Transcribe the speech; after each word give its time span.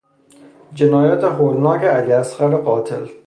جنایات 0.73 1.23
هولناک 1.23 1.81
علی 1.97 2.13
اصغر 2.21 2.51
قاتل 2.65 3.03